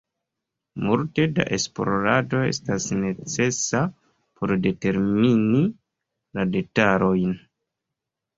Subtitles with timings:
[0.85, 3.83] Multe da esplorado estas necesa
[4.41, 5.61] por determini
[6.41, 7.39] la detalojn.